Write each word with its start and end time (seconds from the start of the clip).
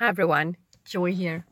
Hi 0.00 0.08
everyone, 0.08 0.56
Joy 0.86 1.12
here. 1.12 1.44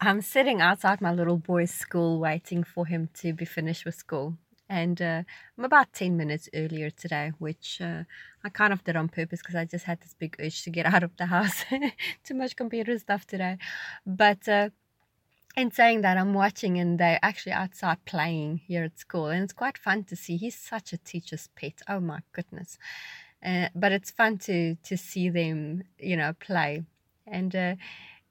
I'm 0.00 0.20
sitting 0.20 0.60
outside 0.60 1.00
my 1.00 1.12
little 1.12 1.38
boy's 1.38 1.74
school 1.74 2.20
waiting 2.20 2.62
for 2.62 2.86
him 2.86 3.08
to 3.14 3.32
be 3.32 3.44
finished 3.44 3.84
with 3.84 3.96
school. 3.96 4.38
And 4.68 5.02
uh, 5.02 5.24
I'm 5.58 5.64
about 5.64 5.92
10 5.92 6.16
minutes 6.16 6.48
earlier 6.54 6.90
today, 6.90 7.32
which 7.40 7.80
uh, 7.80 8.04
I 8.44 8.50
kind 8.50 8.72
of 8.72 8.84
did 8.84 8.94
on 8.94 9.08
purpose 9.08 9.40
because 9.40 9.56
I 9.56 9.64
just 9.64 9.86
had 9.86 10.00
this 10.00 10.14
big 10.16 10.36
urge 10.38 10.62
to 10.62 10.70
get 10.70 10.86
out 10.94 11.02
of 11.02 11.16
the 11.16 11.26
house. 11.26 11.64
Too 12.22 12.34
much 12.34 12.54
computer 12.54 12.96
stuff 12.96 13.26
today. 13.26 13.58
But 14.06 14.48
uh, 14.48 14.68
in 15.56 15.72
saying 15.72 16.02
that, 16.02 16.16
I'm 16.16 16.32
watching 16.32 16.78
and 16.78 17.00
they're 17.00 17.18
actually 17.22 17.54
outside 17.54 18.04
playing 18.04 18.58
here 18.68 18.84
at 18.84 19.00
school. 19.00 19.26
And 19.26 19.42
it's 19.42 19.52
quite 19.52 19.78
fun 19.78 20.04
to 20.04 20.14
see. 20.14 20.36
He's 20.36 20.56
such 20.56 20.92
a 20.92 20.98
teacher's 20.98 21.48
pet. 21.56 21.82
Oh 21.88 21.98
my 21.98 22.20
goodness. 22.30 22.78
Uh, 23.44 23.70
but 23.74 23.90
it's 23.90 24.12
fun 24.12 24.38
to 24.38 24.76
to 24.76 24.96
see 24.96 25.28
them, 25.28 25.82
you 25.98 26.16
know, 26.16 26.34
play 26.38 26.84
and 27.26 27.54
uh, 27.54 27.74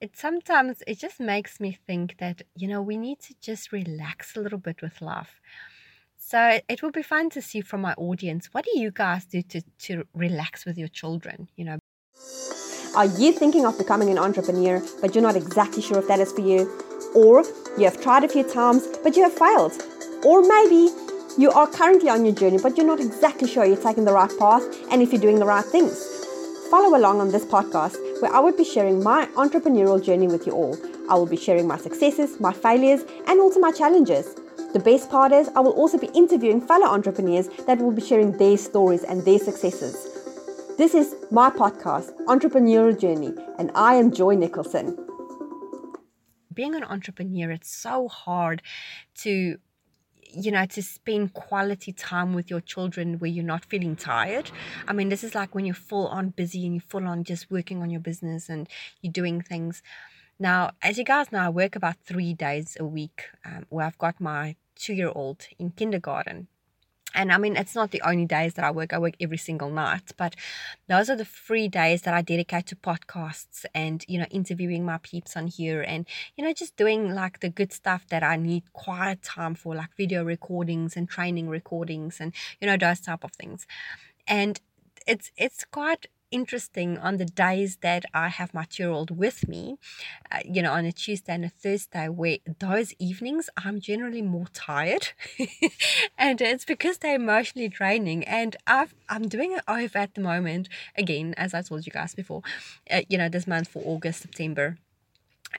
it 0.02 0.18
sometimes 0.18 0.84
it 0.86 1.00
just 1.00 1.20
makes 1.20 1.60
me 1.60 1.78
think 1.88 2.18
that 2.18 2.42
you 2.56 2.68
know 2.68 2.82
we 2.82 2.98
need 2.98 3.20
to 3.20 3.34
just 3.42 3.72
relax 3.72 4.36
a 4.36 4.40
little 4.42 4.60
bit 4.60 4.82
with 4.82 5.02
life 5.02 5.40
so 6.18 6.60
it 6.70 6.82
will 6.82 6.92
be 6.92 7.04
fun 7.04 7.30
to 7.30 7.42
see 7.42 7.62
from 7.62 7.82
my 7.82 7.94
audience 7.94 8.50
what 8.52 8.66
do 8.66 8.78
you 8.80 8.92
guys 8.92 9.26
do 9.26 9.42
to, 9.42 9.62
to 9.78 10.04
relax 10.14 10.66
with 10.66 10.78
your 10.78 10.88
children 10.88 11.50
you 11.56 11.66
know? 11.66 11.78
Are 12.96 13.06
you 13.06 13.32
thinking 13.32 13.66
of 13.66 13.76
becoming 13.78 14.10
an 14.10 14.20
entrepreneur 14.20 14.82
but 15.02 15.16
you're 15.16 15.24
not 15.24 15.36
exactly 15.36 15.82
sure 15.82 15.98
if 15.98 16.08
that 16.08 16.20
is 16.20 16.32
for 16.32 16.42
you? 16.42 16.70
Or 17.16 17.44
you 17.76 17.86
have 17.86 18.00
tried 18.02 18.24
a 18.24 18.30
few 18.30 18.44
times 18.44 18.88
but 19.04 19.16
you 19.16 19.24
have 19.24 19.34
failed? 19.34 19.74
Or 20.24 20.42
maybe 20.42 20.90
you 21.38 21.50
are 21.52 21.66
currently 21.66 22.10
on 22.10 22.24
your 22.24 22.36
journey 22.36 22.60
but 22.62 22.78
you're 22.78 22.86
not 22.86 23.00
exactly 23.00 23.48
sure 23.48 23.66
you're 23.66 23.82
taking 23.82 24.06
the 24.06 24.14
right 24.14 24.32
path 24.38 24.64
and 24.92 25.02
if 25.02 25.12
you're 25.12 25.22
doing 25.22 25.40
the 25.40 25.46
right 25.46 25.66
things 25.66 26.13
follow 26.74 26.98
along 26.98 27.22
on 27.22 27.30
this 27.30 27.46
podcast 27.46 27.98
where 28.20 28.34
I 28.34 28.40
will 28.40 28.58
be 28.58 28.64
sharing 28.64 29.04
my 29.04 29.28
entrepreneurial 29.36 30.04
journey 30.04 30.26
with 30.26 30.48
you 30.48 30.54
all. 30.54 30.76
I 31.08 31.14
will 31.14 31.28
be 31.28 31.38
sharing 31.38 31.68
my 31.68 31.78
successes, 31.78 32.40
my 32.40 32.52
failures, 32.52 33.02
and 33.28 33.40
also 33.40 33.60
my 33.60 33.72
challenges. 33.72 34.34
The 34.74 34.80
best 34.80 35.08
part 35.12 35.32
is, 35.34 35.50
I 35.56 35.60
will 35.60 35.74
also 35.74 36.00
be 36.00 36.08
interviewing 36.16 36.62
fellow 36.62 36.88
entrepreneurs 36.88 37.48
that 37.68 37.78
will 37.78 37.92
be 37.92 38.02
sharing 38.02 38.36
their 38.40 38.58
stories 38.58 39.04
and 39.04 39.24
their 39.24 39.38
successes. 39.38 39.94
This 40.80 40.96
is 40.96 41.16
my 41.30 41.52
podcast, 41.52 42.12
Entrepreneurial 42.26 43.00
Journey, 43.00 43.36
and 43.60 43.70
I 43.76 43.94
am 43.94 44.12
Joy 44.12 44.34
Nicholson. 44.34 44.98
Being 46.52 46.74
an 46.74 46.84
entrepreneur, 46.84 47.52
it's 47.52 47.70
so 47.70 48.08
hard 48.08 48.64
to 49.18 49.60
you 50.34 50.52
know, 50.52 50.66
to 50.66 50.82
spend 50.82 51.34
quality 51.34 51.94
time 51.94 52.34
with 52.34 52.50
your 52.50 52.62
children 52.62 53.20
where 53.20 53.30
you're 53.30 53.46
not 53.46 53.66
feeling 53.66 53.96
tired. 53.96 54.52
I 54.88 54.94
mean, 54.94 55.10
this 55.10 55.24
is 55.24 55.36
like 55.36 55.54
when 55.54 55.66
you're 55.66 55.76
full 55.76 56.08
on 56.08 56.30
busy 56.30 56.66
and 56.66 56.76
you're 56.76 56.82
full 56.82 57.08
on 57.08 57.24
just 57.24 57.52
working 57.52 57.82
on 57.82 57.90
your 57.90 58.02
business 58.02 58.50
and 58.50 58.68
you're 59.02 59.14
doing 59.14 59.42
things. 59.42 59.82
Now, 60.40 60.72
as 60.82 60.98
you 60.98 61.04
guys 61.04 61.32
know, 61.32 61.40
I 61.40 61.50
work 61.50 61.76
about 61.76 61.98
three 62.04 62.34
days 62.34 62.76
a 62.80 62.86
week 62.86 63.26
um, 63.46 63.66
where 63.70 63.86
I've 63.86 63.98
got 63.98 64.20
my 64.20 64.56
two 64.76 64.94
year 64.94 65.12
old 65.14 65.48
in 65.60 65.72
kindergarten 65.72 66.48
and 67.14 67.32
I 67.32 67.38
mean, 67.38 67.56
it's 67.56 67.76
not 67.76 67.92
the 67.92 68.02
only 68.02 68.26
days 68.26 68.56
that 68.56 68.66
I 68.66 68.72
work. 68.72 68.94
I 68.94 68.98
work 68.98 69.16
every 69.20 69.38
single 69.38 69.70
night, 69.70 70.12
but 70.18 70.36
those 70.88 71.10
are 71.10 71.16
the 71.16 71.26
free 71.26 71.68
days 71.68 72.02
that 72.04 72.14
I 72.14 72.22
dedicate 72.22 72.66
to 72.68 72.76
podcasts 72.76 73.66
and, 73.74 74.04
you 74.08 74.20
know, 74.20 74.26
interviewing 74.32 74.86
my 74.86 74.98
peeps 74.98 75.38
on 75.38 75.48
here 75.48 75.82
and, 75.82 76.08
you 76.36 76.44
know, 76.44 76.54
just 76.54 76.76
doing 76.76 77.14
like 77.14 77.40
the 77.40 77.50
good 77.50 77.72
stuff 77.72 78.08
that 78.10 78.24
I 78.24 78.36
need 78.36 78.72
quiet 78.74 79.22
time 79.22 79.56
for, 79.56 79.76
like 79.76 79.96
video 79.96 80.24
recordings 80.24 80.98
and 80.98 81.08
training 81.08 81.50
recordings 81.50 82.20
and, 82.20 82.34
you 82.60 82.68
know, 82.68 82.78
those 82.78 83.00
type 83.00 83.24
of 83.24 83.32
things. 83.34 83.68
And 84.28 84.60
it's, 85.06 85.32
it's 85.38 85.66
quite 85.66 86.08
interesting 86.34 86.98
on 86.98 87.18
the 87.18 87.26
days 87.26 87.78
that 87.78 88.04
I 88.14 88.28
have 88.28 88.54
my 88.54 88.66
two 88.66 88.84
year 88.84 88.92
old 88.92 89.16
with 89.16 89.48
me, 89.48 89.78
uh, 90.32 90.40
you 90.44 90.62
know, 90.64 90.74
on 90.74 90.86
a 90.86 90.92
Tuesday 90.92 91.34
and 91.34 91.46
a 91.46 91.50
Thursday, 91.50 92.10
where 92.10 92.40
those 92.60 92.94
evenings 93.00 93.50
I'm 93.64 93.80
generally 93.80 94.22
more 94.24 94.48
tired. 94.52 95.10
and 96.18 96.42
it's 96.42 96.66
because 96.66 96.98
they're 96.98 97.16
emotionally 97.16 97.70
draining. 97.70 98.24
And 98.26 98.58
I've, 98.66 98.96
I'm 99.08 99.30
doing 99.30 99.54
it 99.54 99.64
OF 99.68 99.96
at 99.96 100.16
the 100.16 100.22
moment, 100.22 100.68
again, 100.98 101.34
as 101.38 101.54
I 101.54 101.62
told 101.62 101.86
you 101.86 101.92
guys 101.92 102.16
before, 102.16 102.42
uh, 102.90 103.02
you 103.08 103.18
know, 103.18 103.30
this 103.30 103.48
month 103.48 103.68
for 103.70 103.84
August, 103.86 104.22
September. 104.22 104.78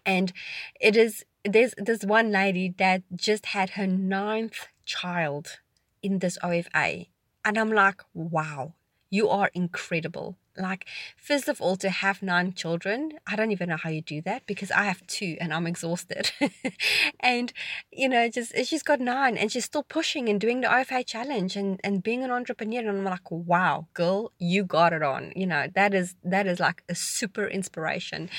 And 0.05 0.33
it 0.81 0.97
is, 0.97 1.25
there's 1.45 1.75
this 1.79 2.05
one 2.05 2.33
lady 2.33 2.75
that 2.79 3.03
just 3.15 3.47
had 3.47 3.71
her 3.71 3.87
ninth 3.87 4.67
child 4.85 5.61
in 6.03 6.19
this 6.19 6.37
OFA. 6.43 7.07
And 7.45 7.59
I'm 7.59 7.71
like, 7.71 8.03
wow, 8.13 8.75
you 9.11 9.29
are 9.29 9.51
incredible. 9.55 10.37
Like, 10.57 10.87
first 11.17 11.49
of 11.49 11.61
all, 11.61 11.77
to 11.77 11.91
have 11.91 12.23
nine 12.23 12.53
children, 12.53 13.13
I 13.27 13.37
don't 13.37 13.51
even 13.51 13.69
know 13.69 13.77
how 13.77 13.91
you 13.91 14.03
do 14.03 14.23
that 14.23 14.47
because 14.47 14.71
I 14.71 14.85
have 14.85 15.07
two 15.07 15.37
and 15.41 15.53
I'm 15.53 15.67
exhausted. 15.67 16.31
and, 17.21 17.53
you 17.91 18.09
know, 18.09 18.29
just 18.29 18.55
she's 18.65 18.83
got 18.83 19.01
nine 19.01 19.37
and 19.37 19.51
she's 19.51 19.65
still 19.65 19.83
pushing 19.83 20.29
and 20.29 20.41
doing 20.41 20.61
the 20.61 20.69
OFA 20.69 21.05
challenge 21.07 21.57
and, 21.57 21.81
and 21.83 22.03
being 22.03 22.23
an 22.23 22.31
entrepreneur. 22.31 22.81
And 22.81 22.89
I'm 22.89 23.05
like, 23.05 23.31
wow, 23.31 23.89
girl, 23.95 24.33
you 24.39 24.65
got 24.65 24.93
it 24.93 25.03
on. 25.03 25.33
You 25.35 25.47
know, 25.47 25.67
that 25.75 25.95
is 25.95 26.15
that 26.23 26.47
is 26.47 26.61
like 26.61 26.83
a 26.89 26.95
super 26.95 27.47
inspiration. 27.47 28.31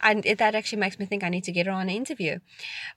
And 0.00 0.26
it, 0.26 0.38
that 0.38 0.54
actually 0.54 0.80
makes 0.80 0.98
me 0.98 1.06
think 1.06 1.22
I 1.22 1.28
need 1.28 1.44
to 1.44 1.52
get 1.52 1.66
her 1.66 1.72
on 1.72 1.82
an 1.82 1.90
interview. 1.90 2.40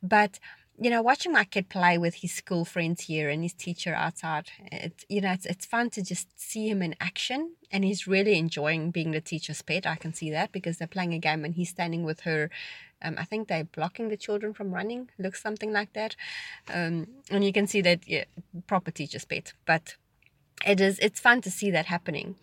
But 0.01 0.39
you 0.79 0.89
know, 0.89 1.01
watching 1.01 1.31
my 1.31 1.43
kid 1.43 1.69
play 1.69 1.97
with 1.97 2.15
his 2.15 2.31
school 2.31 2.65
friends 2.65 3.01
here 3.01 3.29
and 3.29 3.43
his 3.43 3.53
teacher 3.53 3.93
outside, 3.93 4.49
it, 4.71 5.05
you 5.07 5.21
know, 5.21 5.31
it's, 5.31 5.45
it's 5.45 5.65
fun 5.65 5.89
to 5.91 6.01
just 6.01 6.27
see 6.39 6.67
him 6.67 6.81
in 6.81 6.95
action. 6.99 7.55
And 7.71 7.83
he's 7.83 8.07
really 8.07 8.37
enjoying 8.37 8.91
being 8.91 9.11
the 9.11 9.21
teacher's 9.21 9.61
pet. 9.61 9.85
I 9.85 9.95
can 9.95 10.13
see 10.13 10.31
that 10.31 10.51
because 10.51 10.77
they're 10.77 10.87
playing 10.87 11.13
a 11.13 11.19
game 11.19 11.45
and 11.45 11.53
he's 11.53 11.69
standing 11.69 12.03
with 12.03 12.21
her. 12.21 12.49
Um, 13.01 13.15
I 13.17 13.25
think 13.25 13.47
they're 13.47 13.65
blocking 13.65 14.09
the 14.09 14.17
children 14.17 14.53
from 14.53 14.73
running, 14.73 15.09
looks 15.19 15.41
something 15.41 15.71
like 15.71 15.93
that. 15.93 16.15
Um, 16.73 17.07
and 17.29 17.43
you 17.43 17.53
can 17.53 17.67
see 17.67 17.81
that, 17.81 18.07
yeah, 18.07 18.23
proper 18.65 18.91
teacher's 18.91 19.25
pet. 19.25 19.53
But 19.65 19.95
it 20.65 20.81
is, 20.81 20.97
it's 20.99 21.19
fun 21.19 21.41
to 21.41 21.51
see 21.51 21.69
that 21.71 21.87
happening. 21.87 22.35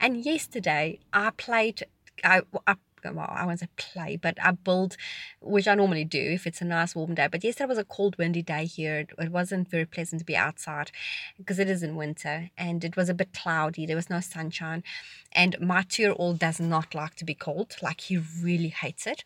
And 0.00 0.24
yesterday 0.24 0.98
I 1.12 1.30
played, 1.30 1.84
I, 2.24 2.42
I 2.66 2.74
well, 3.04 3.30
I 3.30 3.46
won't 3.46 3.60
say 3.60 3.68
play, 3.76 4.16
but 4.16 4.36
I 4.42 4.52
build, 4.52 4.96
which 5.40 5.68
I 5.68 5.74
normally 5.74 6.04
do 6.04 6.20
if 6.20 6.46
it's 6.46 6.60
a 6.60 6.64
nice 6.64 6.94
warm 6.94 7.14
day. 7.14 7.28
But 7.30 7.44
yesterday 7.44 7.68
was 7.68 7.78
a 7.78 7.84
cold, 7.84 8.16
windy 8.18 8.42
day 8.42 8.66
here. 8.66 9.06
It 9.18 9.30
wasn't 9.30 9.68
very 9.68 9.86
pleasant 9.86 10.20
to 10.20 10.24
be 10.24 10.36
outside 10.36 10.90
because 11.36 11.58
it 11.58 11.68
is 11.68 11.82
in 11.82 11.96
winter 11.96 12.50
and 12.56 12.84
it 12.84 12.96
was 12.96 13.08
a 13.08 13.14
bit 13.14 13.32
cloudy. 13.32 13.86
There 13.86 13.96
was 13.96 14.10
no 14.10 14.20
sunshine. 14.20 14.82
And 15.32 15.60
my 15.60 15.82
two 15.82 16.02
year 16.02 16.14
old 16.16 16.38
does 16.38 16.60
not 16.60 16.94
like 16.94 17.14
to 17.16 17.24
be 17.24 17.34
cold. 17.34 17.76
Like 17.82 18.00
he 18.00 18.18
really 18.18 18.68
hates 18.68 19.06
it. 19.06 19.22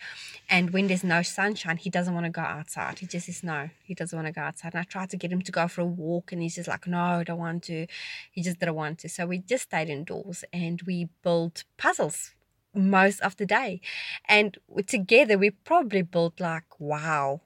And 0.48 0.70
when 0.70 0.86
there's 0.86 1.04
no 1.04 1.22
sunshine, 1.22 1.78
he 1.78 1.90
doesn't 1.90 2.14
want 2.14 2.26
to 2.26 2.30
go 2.30 2.42
outside. 2.42 2.98
He 2.98 3.06
just 3.06 3.26
says 3.26 3.42
no, 3.42 3.70
he 3.82 3.94
doesn't 3.94 4.16
want 4.16 4.26
to 4.26 4.32
go 4.32 4.42
outside. 4.42 4.74
And 4.74 4.80
I 4.80 4.84
tried 4.84 5.10
to 5.10 5.16
get 5.16 5.32
him 5.32 5.42
to 5.42 5.52
go 5.52 5.68
for 5.68 5.80
a 5.80 5.86
walk 5.86 6.32
and 6.32 6.42
he's 6.42 6.56
just 6.56 6.68
like, 6.68 6.86
no, 6.86 6.98
I 6.98 7.24
don't 7.24 7.38
want 7.38 7.64
to. 7.64 7.86
He 8.30 8.42
just 8.42 8.60
didn't 8.60 8.74
want 8.74 8.98
to. 9.00 9.08
So 9.08 9.26
we 9.26 9.38
just 9.38 9.64
stayed 9.64 9.88
indoors 9.88 10.44
and 10.52 10.82
we 10.82 11.08
built 11.22 11.64
puzzles 11.76 12.34
most 12.74 13.20
of 13.20 13.36
the 13.36 13.46
day. 13.46 13.80
And 14.28 14.58
together 14.86 15.38
we 15.38 15.50
probably 15.50 16.02
built 16.02 16.40
like, 16.40 16.64
wow, 16.78 17.40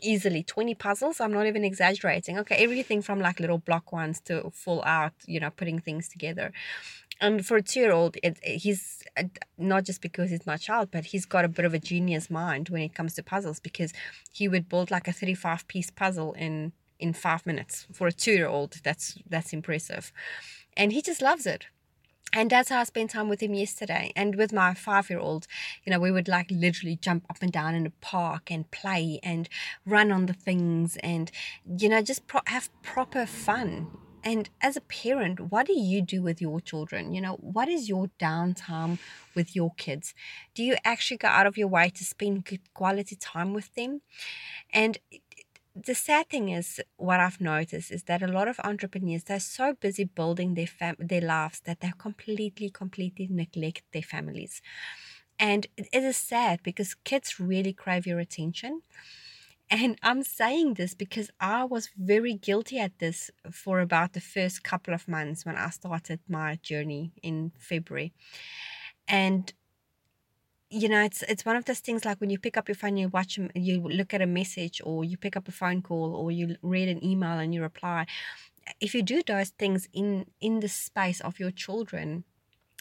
easily 0.00 0.42
20 0.42 0.74
puzzles. 0.74 1.20
I'm 1.20 1.32
not 1.32 1.46
even 1.46 1.64
exaggerating. 1.64 2.38
Okay, 2.38 2.56
everything 2.56 3.02
from 3.02 3.20
like 3.20 3.40
little 3.40 3.58
block 3.58 3.92
ones 3.92 4.20
to 4.22 4.50
full 4.50 4.82
out, 4.84 5.12
you 5.26 5.40
know, 5.40 5.50
putting 5.50 5.78
things 5.78 6.08
together. 6.08 6.52
And 7.20 7.44
for 7.44 7.56
a 7.56 7.62
two 7.62 7.80
year 7.80 7.92
old, 7.92 8.16
he's 8.42 9.02
uh, 9.16 9.24
not 9.58 9.84
just 9.84 10.00
because 10.00 10.30
he's 10.30 10.46
my 10.46 10.56
child, 10.56 10.88
but 10.90 11.06
he's 11.06 11.26
got 11.26 11.44
a 11.44 11.48
bit 11.48 11.66
of 11.66 11.74
a 11.74 11.78
genius 11.78 12.30
mind 12.30 12.70
when 12.70 12.82
it 12.82 12.94
comes 12.94 13.14
to 13.14 13.22
puzzles 13.22 13.60
because 13.60 13.92
he 14.32 14.48
would 14.48 14.68
build 14.68 14.90
like 14.90 15.06
a 15.06 15.12
35 15.12 15.68
piece 15.68 15.90
puzzle 15.90 16.32
in 16.32 16.72
in 16.98 17.14
five 17.14 17.46
minutes 17.46 17.86
for 17.92 18.06
a 18.06 18.12
two 18.12 18.32
year 18.32 18.48
old. 18.48 18.76
That's 18.84 19.18
that's 19.28 19.52
impressive. 19.52 20.12
And 20.76 20.92
he 20.92 21.02
just 21.02 21.20
loves 21.20 21.46
it 21.46 21.66
and 22.32 22.50
that's 22.50 22.68
how 22.68 22.80
I 22.80 22.84
spent 22.84 23.10
time 23.10 23.28
with 23.28 23.40
him 23.40 23.54
yesterday. 23.54 24.12
And 24.14 24.36
with 24.36 24.52
my 24.52 24.74
five 24.74 25.10
year 25.10 25.18
old, 25.18 25.46
you 25.84 25.90
know, 25.90 25.98
we 25.98 26.12
would 26.12 26.28
like 26.28 26.50
literally 26.50 26.96
jump 26.96 27.24
up 27.28 27.38
and 27.40 27.52
down 27.52 27.74
in 27.74 27.84
the 27.84 27.92
park 28.00 28.50
and 28.50 28.70
play 28.70 29.18
and 29.22 29.48
run 29.84 30.12
on 30.12 30.26
the 30.26 30.32
things 30.32 30.96
and, 31.02 31.30
you 31.78 31.88
know, 31.88 32.02
just 32.02 32.26
pro- 32.26 32.40
have 32.46 32.70
proper 32.82 33.26
fun. 33.26 33.88
And 34.22 34.50
as 34.60 34.76
a 34.76 34.82
parent, 34.82 35.50
what 35.50 35.66
do 35.66 35.72
you 35.72 36.02
do 36.02 36.22
with 36.22 36.42
your 36.42 36.60
children? 36.60 37.14
You 37.14 37.22
know, 37.22 37.36
what 37.40 37.68
is 37.68 37.88
your 37.88 38.10
downtime 38.20 38.98
with 39.34 39.56
your 39.56 39.72
kids? 39.76 40.14
Do 40.54 40.62
you 40.62 40.76
actually 40.84 41.16
go 41.16 41.28
out 41.28 41.46
of 41.46 41.56
your 41.56 41.68
way 41.68 41.88
to 41.88 42.04
spend 42.04 42.44
good 42.44 42.60
quality 42.74 43.16
time 43.16 43.54
with 43.54 43.74
them? 43.74 44.02
And 44.72 44.98
the 45.84 45.94
sad 45.94 46.28
thing 46.28 46.48
is 46.50 46.80
what 46.96 47.20
I've 47.20 47.40
noticed 47.40 47.90
is 47.90 48.04
that 48.04 48.22
a 48.22 48.28
lot 48.28 48.48
of 48.48 48.60
entrepreneurs 48.64 49.24
they're 49.24 49.40
so 49.40 49.74
busy 49.74 50.04
building 50.04 50.54
their 50.54 50.66
fam- 50.66 50.96
their 50.98 51.20
lives 51.20 51.60
that 51.60 51.80
they 51.80 51.92
completely 51.98 52.70
completely 52.70 53.28
neglect 53.30 53.82
their 53.92 54.02
families. 54.02 54.62
And 55.38 55.66
it 55.76 55.88
is 56.04 56.16
sad 56.16 56.62
because 56.62 56.94
kids 56.94 57.40
really 57.40 57.72
crave 57.72 58.06
your 58.06 58.18
attention. 58.18 58.82
And 59.70 59.98
I'm 60.02 60.22
saying 60.22 60.74
this 60.74 60.94
because 60.94 61.30
I 61.40 61.64
was 61.64 61.90
very 61.96 62.34
guilty 62.34 62.78
at 62.78 62.98
this 62.98 63.30
for 63.50 63.80
about 63.80 64.12
the 64.12 64.20
first 64.20 64.62
couple 64.64 64.94
of 64.94 65.08
months 65.08 65.46
when 65.46 65.56
I 65.56 65.70
started 65.70 66.20
my 66.28 66.56
journey 66.62 67.12
in 67.22 67.52
February. 67.58 68.12
And 69.08 69.52
you 70.70 70.88
know 70.88 71.02
it's 71.02 71.22
it's 71.22 71.44
one 71.44 71.56
of 71.56 71.64
those 71.64 71.80
things 71.80 72.04
like 72.04 72.20
when 72.20 72.30
you 72.30 72.38
pick 72.38 72.56
up 72.56 72.68
your 72.68 72.76
phone 72.76 72.96
you 72.96 73.08
watch 73.08 73.38
you 73.54 73.80
look 73.80 74.14
at 74.14 74.22
a 74.22 74.26
message 74.26 74.80
or 74.84 75.04
you 75.04 75.16
pick 75.16 75.36
up 75.36 75.48
a 75.48 75.52
phone 75.52 75.82
call 75.82 76.14
or 76.14 76.30
you 76.30 76.56
read 76.62 76.88
an 76.88 77.04
email 77.04 77.38
and 77.38 77.52
you 77.54 77.60
reply. 77.62 78.06
If 78.80 78.94
you 78.94 79.02
do 79.02 79.22
those 79.26 79.50
things 79.50 79.88
in 79.92 80.26
in 80.40 80.60
the 80.60 80.68
space 80.68 81.20
of 81.20 81.40
your 81.40 81.50
children 81.50 82.24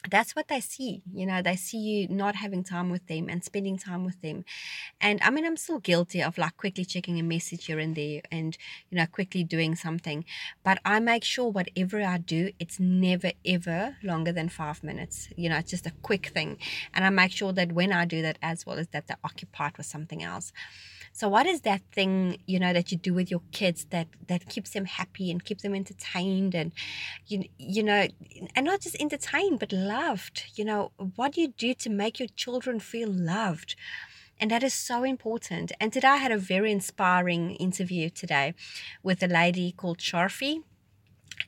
that's 0.09 0.35
what 0.35 0.47
they 0.47 0.61
see 0.61 1.01
you 1.13 1.25
know 1.25 1.41
they 1.41 1.55
see 1.55 1.77
you 1.77 2.07
not 2.07 2.35
having 2.35 2.63
time 2.63 2.89
with 2.89 3.05
them 3.07 3.27
and 3.27 3.43
spending 3.43 3.77
time 3.77 4.05
with 4.05 4.21
them. 4.21 4.45
And 5.01 5.19
i 5.23 5.29
mean 5.29 5.45
i'm 5.45 5.57
still 5.57 5.79
guilty 5.79 6.23
of 6.23 6.37
like 6.37 6.55
quickly 6.57 6.85
checking 6.85 7.19
a 7.19 7.23
message 7.23 7.65
here 7.65 7.79
and 7.79 7.95
there 7.95 8.21
and 8.31 8.57
you 8.89 8.97
know 8.97 9.05
quickly 9.05 9.43
doing 9.43 9.75
something. 9.75 10.23
But 10.63 10.79
i 10.85 10.99
make 10.99 11.23
sure 11.23 11.49
whatever 11.49 12.01
i 12.01 12.17
do 12.17 12.51
it's 12.59 12.79
never 12.79 13.31
ever 13.45 13.97
longer 14.03 14.31
than 14.31 14.49
five 14.49 14.83
minutes. 14.83 15.29
You 15.35 15.49
know 15.49 15.57
it's 15.57 15.71
just 15.71 15.85
a 15.85 15.93
quick 16.01 16.27
thing. 16.27 16.57
And 16.93 17.03
i 17.05 17.09
make 17.09 17.31
sure 17.31 17.51
that 17.53 17.73
when 17.73 17.91
i 17.91 18.05
do 18.05 18.21
that 18.21 18.37
as 18.41 18.65
well 18.65 18.79
as 18.79 18.87
that 18.89 19.07
they're 19.07 19.17
occupied 19.23 19.77
with 19.77 19.85
something 19.85 20.23
else 20.23 20.53
so 21.19 21.27
what 21.27 21.45
is 21.45 21.61
that 21.61 21.81
thing, 21.91 22.37
you 22.45 22.59
know, 22.61 22.71
that 22.71 22.93
you 22.93 22.97
do 22.97 23.13
with 23.13 23.29
your 23.29 23.41
kids 23.51 23.87
that 23.89 24.07
that 24.27 24.47
keeps 24.47 24.69
them 24.69 24.85
happy 24.85 25.29
and 25.29 25.43
keeps 25.43 25.63
them 25.63 25.75
entertained 25.75 26.55
and 26.55 26.71
you 27.27 27.43
you 27.57 27.83
know, 27.83 28.07
and 28.55 28.65
not 28.65 28.79
just 28.79 28.95
entertained 29.01 29.59
but 29.59 29.73
loved. 29.73 30.45
You 30.55 30.63
know, 30.63 30.91
what 31.17 31.33
do 31.33 31.41
you 31.41 31.49
do 31.49 31.73
to 31.73 31.89
make 31.89 32.19
your 32.19 32.29
children 32.37 32.79
feel 32.79 33.09
loved? 33.11 33.75
And 34.39 34.49
that 34.51 34.63
is 34.63 34.73
so 34.73 35.03
important. 35.03 35.73
And 35.81 35.91
today 35.91 36.07
I 36.07 36.15
had 36.15 36.31
a 36.31 36.37
very 36.37 36.71
inspiring 36.71 37.55
interview 37.55 38.09
today 38.09 38.53
with 39.03 39.21
a 39.21 39.27
lady 39.27 39.73
called 39.73 39.97
Sharfi. 39.97 40.63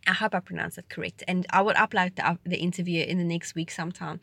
I 0.08 0.14
hope 0.14 0.34
I 0.34 0.40
pronounced 0.40 0.78
it 0.78 0.90
correct. 0.90 1.24
And 1.28 1.46
I 1.52 1.62
will 1.62 1.74
upload 1.74 2.16
the, 2.16 2.38
the 2.44 2.58
interview 2.58 3.04
in 3.04 3.18
the 3.18 3.24
next 3.24 3.56
week 3.56 3.72
sometime. 3.72 4.20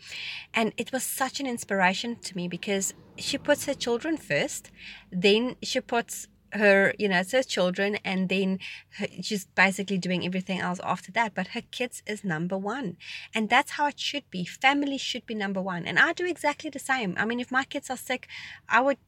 And 0.53 0.73
it 0.77 0.93
was 0.93 1.05
such 1.05 1.41
an 1.41 1.47
inspiration 1.47 2.17
to 2.17 2.37
me 2.37 2.49
because 2.49 2.95
she 3.17 3.39
puts 3.39 3.67
her 3.67 3.75
children 3.75 4.17
first, 4.17 4.71
then 5.11 5.57
she 5.63 5.81
puts 5.81 6.29
her, 6.53 6.95
you 6.99 7.09
know, 7.09 7.21
it's 7.21 7.33
her 7.33 7.43
children, 7.43 7.99
and 8.05 8.29
then 8.29 8.59
her, 8.99 9.07
she's 9.23 9.47
basically 9.47 9.99
doing 9.99 10.25
everything 10.25 10.61
else 10.61 10.81
after 10.83 11.13
that. 11.13 11.35
But 11.35 11.49
her 11.49 11.63
kids 11.71 12.03
is 12.07 12.25
number 12.25 12.57
one, 12.57 12.97
and 13.35 13.49
that's 13.49 13.73
how 13.73 13.87
it 13.87 13.99
should 13.99 14.29
be. 14.31 14.45
Family 14.45 14.99
should 14.99 15.27
be 15.27 15.35
number 15.35 15.61
one, 15.61 15.87
and 15.87 15.99
I 15.99 16.13
do 16.13 16.27
exactly 16.27 16.71
the 16.71 16.79
same. 16.79 17.15
I 17.19 17.25
mean, 17.25 17.41
if 17.41 17.51
my 17.51 17.65
kids 17.65 17.91
are 17.91 17.97
sick, 17.97 18.29
I 18.69 18.81
would, 18.81 18.99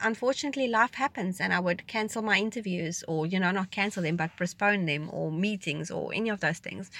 unfortunately, 0.00 0.68
life 0.68 0.94
happens, 0.94 1.40
and 1.40 1.52
I 1.52 1.60
would 1.60 1.86
cancel 1.86 2.22
my 2.22 2.38
interviews, 2.38 3.04
or 3.08 3.26
you 3.26 3.40
know, 3.40 3.50
not 3.50 3.70
cancel 3.70 4.02
them, 4.02 4.16
but 4.16 4.36
postpone 4.36 4.86
them, 4.86 5.10
or 5.12 5.30
meetings, 5.30 5.90
or 5.90 6.12
any 6.14 6.28
of 6.28 6.40
those 6.40 6.58
things. 6.58 6.90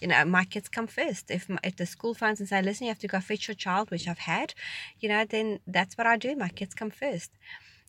You 0.00 0.08
know, 0.08 0.24
my 0.24 0.44
kids 0.44 0.68
come 0.68 0.86
first. 0.86 1.30
If 1.30 1.48
my, 1.48 1.58
if 1.64 1.76
the 1.76 1.86
school 1.86 2.14
phones 2.14 2.40
and 2.40 2.48
say, 2.48 2.62
listen, 2.62 2.86
you 2.86 2.90
have 2.90 2.98
to 3.00 3.08
go 3.08 3.20
fetch 3.20 3.48
your 3.48 3.54
child, 3.54 3.90
which 3.90 4.06
I've 4.08 4.18
had, 4.18 4.54
you 5.00 5.08
know, 5.08 5.24
then 5.24 5.60
that's 5.66 5.96
what 5.96 6.06
I 6.06 6.16
do. 6.16 6.36
My 6.36 6.48
kids 6.48 6.74
come 6.74 6.90
first. 6.90 7.30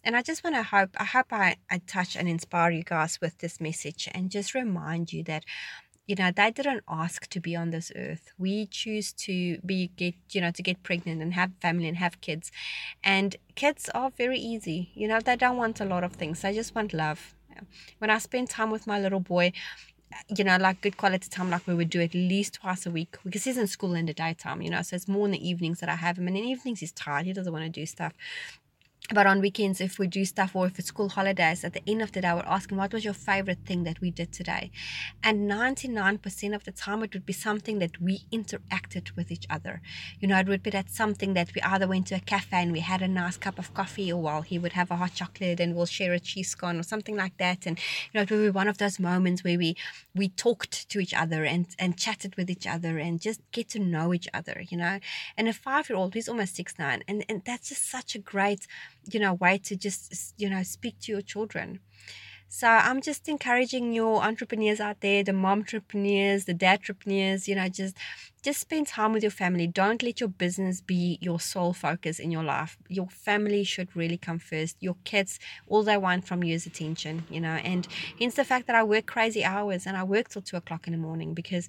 And 0.03 0.15
I 0.15 0.21
just 0.21 0.43
want 0.43 0.55
to 0.55 0.63
hope, 0.63 0.89
I 0.97 1.03
hope 1.03 1.27
I, 1.31 1.57
I 1.69 1.81
touch 1.85 2.15
and 2.15 2.27
inspire 2.27 2.71
you 2.71 2.83
guys 2.83 3.19
with 3.21 3.37
this 3.39 3.59
message 3.59 4.07
and 4.13 4.31
just 4.31 4.53
remind 4.53 5.11
you 5.11 5.23
that 5.23 5.43
you 6.07 6.15
know 6.15 6.31
they 6.35 6.49
didn't 6.49 6.83
ask 6.89 7.27
to 7.29 7.39
be 7.39 7.55
on 7.55 7.69
this 7.69 7.91
earth. 7.95 8.31
We 8.39 8.65
choose 8.65 9.13
to 9.13 9.59
be 9.59 9.91
get 9.95 10.15
you 10.31 10.41
know 10.41 10.49
to 10.49 10.63
get 10.63 10.81
pregnant 10.81 11.21
and 11.21 11.35
have 11.35 11.51
family 11.61 11.87
and 11.87 11.97
have 11.97 12.19
kids. 12.19 12.51
And 13.03 13.35
kids 13.53 13.89
are 13.93 14.09
very 14.09 14.39
easy. 14.39 14.89
You 14.95 15.07
know 15.07 15.19
they 15.19 15.35
don't 15.35 15.57
want 15.57 15.79
a 15.79 15.85
lot 15.85 16.03
of 16.03 16.13
things. 16.13 16.41
They 16.41 16.53
just 16.53 16.73
want 16.73 16.93
love. 16.93 17.35
When 17.97 18.09
i 18.09 18.17
spend 18.19 18.49
time 18.49 18.71
with 18.71 18.87
my 18.87 18.99
little 18.99 19.19
boy 19.19 19.51
you 20.35 20.43
know, 20.43 20.57
like 20.57 20.81
good 20.81 20.97
quality 20.97 21.29
time, 21.29 21.51
like 21.51 21.67
we 21.67 21.75
would 21.75 21.89
do 21.89 22.01
at 22.01 22.15
least 22.15 22.55
twice 22.55 22.87
a 22.87 22.89
week 22.89 23.15
because 23.23 23.43
he's 23.43 23.59
in 23.59 23.67
school 23.67 23.93
in 23.93 24.07
the 24.07 24.13
daytime, 24.13 24.59
you 24.59 24.69
know, 24.69 24.81
so 24.81 24.95
it's 24.95 25.07
more 25.07 25.27
in 25.27 25.31
the 25.31 25.47
evenings 25.47 25.81
that 25.81 25.89
I 25.89 25.95
have 25.95 26.17
him. 26.17 26.27
And 26.27 26.35
in 26.35 26.45
the 26.45 26.49
evenings, 26.49 26.79
he's 26.79 26.91
tired, 26.91 27.27
he 27.27 27.33
doesn't 27.33 27.53
want 27.53 27.65
to 27.65 27.69
do 27.69 27.85
stuff 27.85 28.13
but 29.13 29.25
on 29.25 29.41
weekends 29.41 29.81
if 29.81 29.97
we 29.97 30.07
do 30.07 30.23
stuff 30.23 30.55
or 30.55 30.67
if 30.67 30.77
it's 30.77 30.89
school 30.89 31.09
holidays 31.09 31.63
at 31.63 31.73
the 31.73 31.81
end 31.87 32.01
of 32.01 32.11
the 32.11 32.21
day 32.21 32.27
i 32.27 32.33
would 32.33 32.45
ask 32.45 32.71
him 32.71 32.77
what 32.77 32.93
was 32.93 33.03
your 33.03 33.13
favorite 33.13 33.59
thing 33.65 33.83
that 33.83 34.01
we 34.01 34.11
did 34.11 34.31
today? 34.31 34.71
And 35.23 35.49
99% 35.49 36.55
of 36.55 36.63
the 36.63 36.71
time 36.71 37.03
it 37.03 37.13
would 37.13 37.25
be 37.25 37.33
something 37.33 37.79
that 37.79 38.01
we 38.01 38.21
interacted 38.31 39.15
with 39.15 39.31
each 39.31 39.45
other. 39.49 39.81
You 40.19 40.27
know 40.27 40.37
it 40.37 40.47
would 40.47 40.63
be 40.63 40.69
that 40.71 40.89
something 40.89 41.33
that 41.33 41.53
we 41.55 41.61
either 41.61 41.87
went 41.87 42.07
to 42.07 42.15
a 42.15 42.19
cafe 42.19 42.57
and 42.57 42.71
we 42.71 42.79
had 42.79 43.01
a 43.01 43.07
nice 43.07 43.37
cup 43.37 43.57
of 43.59 43.73
coffee 43.73 44.11
or 44.11 44.21
while 44.21 44.41
he 44.41 44.57
would 44.59 44.73
have 44.73 44.91
a 44.91 44.95
hot 44.95 45.13
chocolate 45.15 45.59
and 45.59 45.75
we'll 45.75 45.85
share 45.85 46.13
a 46.13 46.19
cheese 46.19 46.49
scone 46.49 46.79
or 46.79 46.83
something 46.83 47.15
like 47.15 47.37
that. 47.37 47.65
And 47.65 47.77
you 47.77 48.13
know 48.15 48.21
it 48.21 48.31
would 48.31 48.43
be 48.43 48.49
one 48.49 48.67
of 48.67 48.77
those 48.77 48.99
moments 48.99 49.43
where 49.43 49.57
we 49.57 49.75
we 50.15 50.29
talked 50.29 50.89
to 50.89 50.99
each 50.99 51.13
other 51.13 51.43
and 51.45 51.67
and 51.77 51.97
chatted 51.97 52.35
with 52.35 52.49
each 52.49 52.67
other 52.67 52.97
and 52.97 53.19
just 53.19 53.41
get 53.51 53.69
to 53.69 53.79
know 53.79 54.13
each 54.13 54.27
other 54.33 54.63
you 54.69 54.77
know? 54.77 54.99
And 55.37 55.47
a 55.47 55.53
five 55.53 55.89
year 55.89 55.97
old 55.97 56.13
he's 56.13 56.29
almost 56.29 56.55
six 56.55 56.77
nine 56.77 57.03
and 57.07 57.25
and 57.29 57.41
that's 57.45 57.69
just 57.69 57.89
such 57.89 58.15
a 58.15 58.19
great 58.19 58.67
you 59.11 59.19
know 59.19 59.33
way 59.33 59.57
to 59.59 59.75
just 59.75 60.33
you 60.37 60.49
know 60.49 60.63
speak 60.63 60.99
to 61.01 61.11
your 61.11 61.21
children. 61.21 61.79
So 62.51 62.67
i'm 62.67 62.99
just 62.99 63.29
encouraging 63.29 63.93
your 63.93 64.23
entrepreneurs 64.23 64.79
out 64.79 65.01
there 65.01 65.23
the 65.23 65.33
mom 65.33 65.59
entrepreneurs 65.59 66.45
the 66.45 66.53
dad 66.55 66.79
entrepreneurs 66.79 67.47
you 67.47 67.53
know 67.53 67.69
just 67.69 67.95
just 68.41 68.61
spend 68.61 68.87
time 68.87 69.11
with 69.11 69.21
your 69.21 69.31
family. 69.31 69.67
Don't 69.67 70.01
let 70.01 70.21
your 70.21 70.29
business 70.29 70.79
be 70.79 71.17
your 71.21 71.41
sole 71.41 71.73
focus 71.73 72.19
in 72.19 72.31
your 72.31 72.43
life. 72.43 72.77
Your 72.87 73.09
family 73.09 73.65
should 73.65 73.93
really 73.95 74.17
come 74.17 74.39
first. 74.39 74.77
Your 74.79 74.95
kids 75.03 75.39
all 75.67 75.83
they 75.83 75.97
want 75.97 76.25
from 76.25 76.43
you 76.43 76.55
is 76.55 76.65
attention 76.65 77.23
you 77.29 77.39
know 77.39 77.55
and 77.71 77.87
hence 78.19 78.35
the 78.35 78.45
fact 78.45 78.67
that 78.67 78.75
i 78.75 78.83
work 78.83 79.05
crazy 79.05 79.43
hours 79.43 79.85
and 79.85 79.95
i 79.97 80.03
work 80.03 80.29
till 80.29 80.41
two 80.41 80.57
o'clock 80.57 80.87
in 80.87 80.93
the 80.93 80.99
morning 80.99 81.33
because 81.33 81.67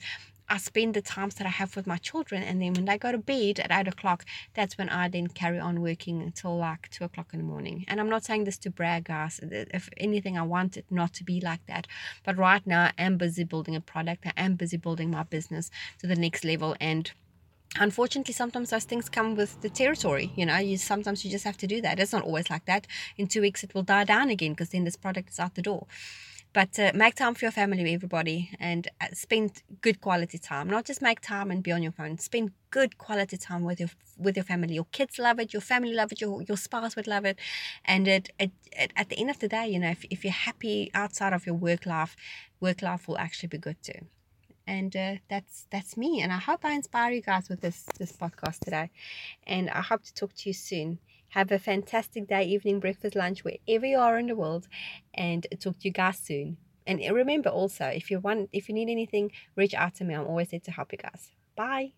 I 0.50 0.58
spend 0.58 0.94
the 0.94 1.00
times 1.00 1.36
that 1.36 1.46
I 1.46 1.50
have 1.50 1.76
with 1.76 1.86
my 1.86 1.96
children, 1.96 2.42
and 2.42 2.60
then 2.60 2.74
when 2.74 2.84
they 2.84 2.98
go 2.98 3.12
to 3.12 3.18
bed 3.18 3.60
at 3.60 3.70
eight 3.70 3.86
o'clock, 3.86 4.24
that's 4.54 4.76
when 4.76 4.88
I 4.88 5.08
then 5.08 5.28
carry 5.28 5.60
on 5.60 5.80
working 5.80 6.20
until 6.20 6.56
like 6.58 6.90
two 6.90 7.04
o'clock 7.04 7.28
in 7.32 7.38
the 7.38 7.44
morning. 7.44 7.84
And 7.86 8.00
I'm 8.00 8.08
not 8.08 8.24
saying 8.24 8.44
this 8.44 8.58
to 8.58 8.70
brag, 8.70 9.04
guys. 9.04 9.38
If 9.42 9.88
anything, 9.96 10.36
I 10.36 10.42
want 10.42 10.76
it 10.76 10.86
not 10.90 11.14
to 11.14 11.24
be 11.24 11.40
like 11.40 11.64
that. 11.66 11.86
But 12.24 12.36
right 12.36 12.66
now, 12.66 12.86
I 12.86 12.92
am 12.98 13.16
busy 13.16 13.44
building 13.44 13.76
a 13.76 13.80
product. 13.80 14.26
I 14.26 14.32
am 14.36 14.56
busy 14.56 14.76
building 14.76 15.12
my 15.12 15.22
business 15.22 15.70
to 16.00 16.08
the 16.08 16.16
next 16.16 16.44
level, 16.44 16.74
and 16.80 17.12
unfortunately 17.78 18.34
sometimes 18.34 18.70
those 18.70 18.82
things 18.82 19.08
come 19.08 19.36
with 19.36 19.60
the 19.60 19.70
territory 19.70 20.32
you 20.34 20.44
know 20.44 20.56
you 20.56 20.76
sometimes 20.76 21.24
you 21.24 21.30
just 21.30 21.44
have 21.44 21.56
to 21.56 21.68
do 21.68 21.80
that 21.80 22.00
it's 22.00 22.12
not 22.12 22.24
always 22.24 22.50
like 22.50 22.64
that 22.64 22.84
in 23.16 23.28
two 23.28 23.40
weeks 23.40 23.62
it 23.62 23.72
will 23.74 23.84
die 23.84 24.02
down 24.02 24.28
again 24.28 24.52
because 24.52 24.70
then 24.70 24.82
this 24.82 24.96
product 24.96 25.30
is 25.30 25.38
out 25.38 25.54
the 25.54 25.62
door 25.62 25.86
but 26.52 26.78
uh, 26.78 26.90
make 26.94 27.14
time 27.14 27.34
for 27.34 27.44
your 27.44 27.52
family, 27.52 27.94
everybody, 27.94 28.50
and 28.58 28.88
uh, 29.00 29.06
spend 29.12 29.62
good 29.82 30.00
quality 30.00 30.38
time. 30.38 30.68
Not 30.68 30.84
just 30.84 31.00
make 31.02 31.20
time 31.20 31.50
and 31.50 31.62
be 31.62 31.72
on 31.72 31.82
your 31.82 31.92
phone. 31.92 32.18
Spend 32.18 32.52
good 32.70 32.98
quality 32.98 33.36
time 33.36 33.64
with 33.64 33.78
your 33.80 33.90
with 34.18 34.36
your 34.36 34.44
family. 34.44 34.74
Your 34.74 34.86
kids 34.92 35.18
love 35.18 35.38
it. 35.38 35.52
Your 35.52 35.62
family 35.62 35.92
love 35.92 36.12
it. 36.12 36.20
Your 36.20 36.42
your 36.42 36.56
spouse 36.56 36.96
would 36.96 37.06
love 37.06 37.24
it. 37.24 37.38
And 37.84 38.08
it, 38.08 38.30
it, 38.38 38.50
it 38.72 38.92
at 38.96 39.08
the 39.10 39.18
end 39.18 39.30
of 39.30 39.38
the 39.38 39.48
day, 39.48 39.68
you 39.68 39.78
know, 39.78 39.90
if, 39.90 40.04
if 40.10 40.24
you're 40.24 40.32
happy 40.32 40.90
outside 40.94 41.32
of 41.32 41.46
your 41.46 41.54
work 41.54 41.86
life, 41.86 42.16
work 42.60 42.82
life 42.82 43.06
will 43.08 43.18
actually 43.18 43.48
be 43.48 43.58
good 43.58 43.80
too. 43.82 44.06
And 44.66 44.94
uh, 44.96 45.16
that's 45.28 45.66
that's 45.70 45.96
me. 45.96 46.22
And 46.22 46.32
I 46.32 46.38
hope 46.38 46.64
I 46.64 46.72
inspire 46.74 47.12
you 47.12 47.22
guys 47.22 47.48
with 47.48 47.60
this 47.60 47.84
this 47.98 48.12
podcast 48.12 48.60
today. 48.60 48.90
And 49.46 49.70
I 49.70 49.82
hope 49.82 50.02
to 50.04 50.14
talk 50.14 50.34
to 50.34 50.48
you 50.48 50.54
soon. 50.54 50.98
Have 51.30 51.52
a 51.52 51.58
fantastic 51.58 52.28
day, 52.28 52.44
evening, 52.44 52.80
breakfast, 52.80 53.14
lunch, 53.14 53.44
wherever 53.44 53.86
you 53.86 53.98
are 53.98 54.18
in 54.18 54.26
the 54.26 54.36
world, 54.36 54.68
and 55.14 55.46
talk 55.60 55.78
to 55.78 55.88
you 55.88 55.92
guys 55.92 56.18
soon. 56.18 56.56
And 56.86 57.00
remember 57.14 57.50
also, 57.50 57.86
if 57.86 58.10
you 58.10 58.18
want, 58.18 58.48
if 58.52 58.68
you 58.68 58.74
need 58.74 58.90
anything, 58.90 59.30
reach 59.56 59.74
out 59.74 59.94
to 59.96 60.04
me. 60.04 60.14
I'm 60.14 60.26
always 60.26 60.48
there 60.48 60.60
to 60.60 60.70
help 60.72 60.92
you 60.92 60.98
guys. 60.98 61.30
Bye. 61.56 61.92